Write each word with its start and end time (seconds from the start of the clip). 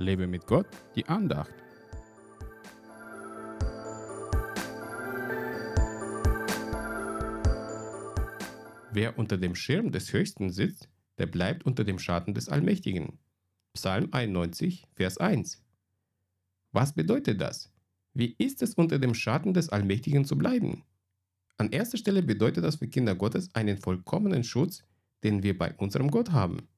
Lebe 0.00 0.26
mit 0.26 0.46
Gott, 0.46 0.66
die 0.96 1.06
Andacht. 1.06 1.52
Wer 8.92 9.18
unter 9.18 9.36
dem 9.36 9.54
Schirm 9.54 9.92
des 9.92 10.10
Höchsten 10.12 10.50
sitzt, 10.50 10.88
der 11.18 11.26
bleibt 11.26 11.66
unter 11.66 11.84
dem 11.84 11.98
Schatten 11.98 12.32
des 12.32 12.48
Allmächtigen. 12.48 13.18
Psalm 13.74 14.08
91, 14.10 14.86
Vers 14.94 15.18
1. 15.18 15.62
Was 16.72 16.94
bedeutet 16.94 17.38
das? 17.38 17.70
Wie 18.14 18.34
ist 18.38 18.62
es 18.62 18.74
unter 18.74 18.98
dem 18.98 19.12
Schatten 19.12 19.52
des 19.52 19.68
Allmächtigen 19.68 20.24
zu 20.24 20.38
bleiben? 20.38 20.82
An 21.58 21.70
erster 21.72 21.98
Stelle 21.98 22.22
bedeutet 22.22 22.64
das 22.64 22.76
für 22.76 22.88
Kinder 22.88 23.14
Gottes 23.14 23.54
einen 23.54 23.76
vollkommenen 23.76 24.44
Schutz, 24.44 24.82
den 25.22 25.42
wir 25.42 25.58
bei 25.58 25.74
unserem 25.74 26.10
Gott 26.10 26.32
haben. 26.32 26.68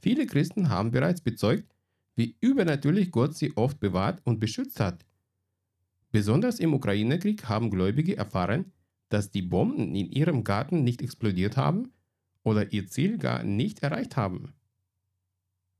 Viele 0.00 0.26
Christen 0.26 0.70
haben 0.70 0.92
bereits 0.92 1.20
bezeugt, 1.20 1.74
wie 2.18 2.36
übernatürlich 2.40 3.12
Gott 3.12 3.36
sie 3.36 3.56
oft 3.56 3.78
bewahrt 3.78 4.20
und 4.24 4.40
beschützt 4.40 4.80
hat. 4.80 5.06
Besonders 6.10 6.58
im 6.58 6.74
Ukraine-Krieg 6.74 7.48
haben 7.48 7.70
Gläubige 7.70 8.16
erfahren, 8.16 8.72
dass 9.08 9.30
die 9.30 9.42
Bomben 9.42 9.94
in 9.94 10.10
ihrem 10.10 10.42
Garten 10.42 10.82
nicht 10.82 11.00
explodiert 11.00 11.56
haben 11.56 11.92
oder 12.42 12.72
ihr 12.72 12.88
Ziel 12.88 13.18
gar 13.18 13.44
nicht 13.44 13.84
erreicht 13.84 14.16
haben. 14.16 14.52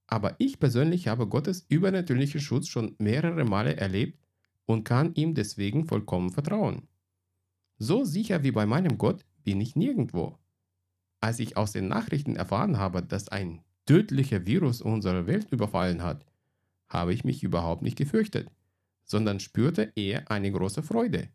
Aber 0.06 0.37
ich 0.38 0.61
persönlich 0.61 1.09
habe 1.09 1.27
Gottes 1.27 1.66
übernatürlichen 1.69 2.41
Schutz 2.41 2.69
schon 2.69 2.95
mehrere 2.98 3.45
Male 3.45 3.77
erlebt 3.77 4.20
und 4.64 4.84
kann 4.84 5.14
ihm 5.14 5.34
deswegen 5.34 5.86
vollkommen 5.86 6.30
vertrauen. 6.30 6.86
So 7.78 8.05
sicher 8.05 8.45
wie 8.45 8.52
bei 8.52 8.64
meinem 8.64 8.97
Gott 8.97 9.25
bin 9.42 9.61
ich 9.61 9.75
nirgendwo. 9.75 10.39
Als 11.20 11.41
ich 11.41 11.56
aus 11.56 11.73
den 11.73 11.89
Nachrichten 11.89 12.36
erfahren 12.36 12.78
habe, 12.78 13.02
dass 13.02 13.28
ein 13.28 13.61
tödlicher 13.86 14.47
Virus 14.47 14.80
unsere 14.80 15.27
Welt 15.27 15.50
überfallen 15.50 16.02
hat, 16.02 16.27
habe 16.89 17.12
ich 17.12 17.25
mich 17.25 17.42
überhaupt 17.42 17.83
nicht 17.83 17.97
gefürchtet, 17.97 18.50
sondern 19.05 19.41
spürte 19.41 19.92
eher 19.97 20.31
eine 20.31 20.50
große 20.50 20.83
Freude. 20.83 21.28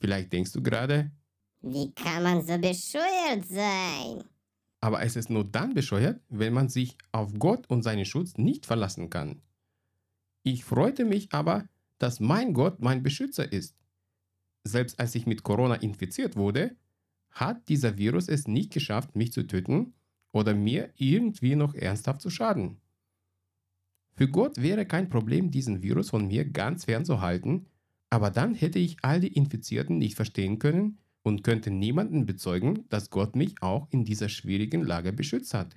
Vielleicht 0.00 0.32
denkst 0.32 0.52
du 0.52 0.62
gerade, 0.62 1.10
wie 1.60 1.92
kann 1.92 2.22
man 2.22 2.42
so 2.42 2.56
bescheuert 2.58 3.44
sein? 3.48 4.24
Aber 4.80 5.02
es 5.02 5.16
ist 5.16 5.28
nur 5.28 5.44
dann 5.44 5.74
bescheuert, 5.74 6.20
wenn 6.28 6.52
man 6.52 6.68
sich 6.68 6.96
auf 7.10 7.34
Gott 7.38 7.68
und 7.68 7.82
seinen 7.82 8.04
Schutz 8.04 8.36
nicht 8.36 8.64
verlassen 8.64 9.10
kann. 9.10 9.42
Ich 10.44 10.64
freute 10.64 11.04
mich 11.04 11.32
aber, 11.32 11.68
dass 11.98 12.20
mein 12.20 12.54
Gott 12.54 12.80
mein 12.80 13.02
Beschützer 13.02 13.52
ist. 13.52 13.76
Selbst 14.62 15.00
als 15.00 15.14
ich 15.16 15.26
mit 15.26 15.42
Corona 15.42 15.74
infiziert 15.74 16.36
wurde, 16.36 16.76
hat 17.30 17.68
dieser 17.68 17.98
Virus 17.98 18.28
es 18.28 18.46
nicht 18.46 18.72
geschafft, 18.72 19.16
mich 19.16 19.32
zu 19.32 19.46
töten 19.46 19.94
oder 20.32 20.54
mir 20.54 20.92
irgendwie 20.96 21.56
noch 21.56 21.74
ernsthaft 21.74 22.20
zu 22.20 22.30
schaden. 22.30 22.80
Für 24.18 24.26
Gott 24.26 24.60
wäre 24.60 24.84
kein 24.84 25.08
Problem, 25.08 25.52
diesen 25.52 25.80
Virus 25.80 26.10
von 26.10 26.26
mir 26.26 26.44
ganz 26.44 26.86
fernzuhalten, 26.86 27.66
aber 28.10 28.32
dann 28.32 28.52
hätte 28.52 28.80
ich 28.80 28.96
all 29.02 29.20
die 29.20 29.32
Infizierten 29.32 29.96
nicht 29.96 30.16
verstehen 30.16 30.58
können 30.58 30.98
und 31.22 31.44
könnte 31.44 31.70
niemanden 31.70 32.26
bezeugen, 32.26 32.84
dass 32.88 33.10
Gott 33.10 33.36
mich 33.36 33.62
auch 33.62 33.86
in 33.92 34.04
dieser 34.04 34.28
schwierigen 34.28 34.82
Lage 34.82 35.12
beschützt 35.12 35.54
hat. 35.54 35.76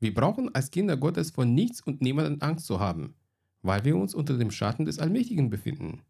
Wir 0.00 0.14
brauchen 0.14 0.54
als 0.54 0.70
Kinder 0.70 0.96
Gottes 0.96 1.32
von 1.32 1.52
nichts 1.52 1.82
und 1.82 2.00
niemanden 2.00 2.40
Angst 2.40 2.64
zu 2.64 2.80
haben, 2.80 3.14
weil 3.60 3.84
wir 3.84 3.94
uns 3.94 4.14
unter 4.14 4.38
dem 4.38 4.50
Schatten 4.50 4.86
des 4.86 4.98
Allmächtigen 4.98 5.50
befinden. 5.50 6.00